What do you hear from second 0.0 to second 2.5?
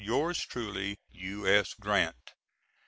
Yours truly, U.S. GRANT.